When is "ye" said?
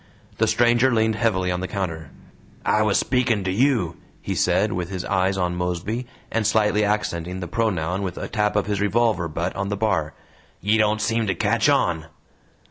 10.59-10.79